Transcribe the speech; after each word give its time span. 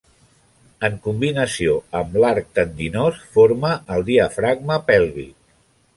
En 0.87 0.95
combinació 1.07 1.75
amb 2.01 2.17
l'arc 2.23 2.49
tendinós, 2.61 3.19
forma 3.35 3.75
el 3.97 4.07
diafragma 4.11 4.83
pèlvic. 4.89 5.35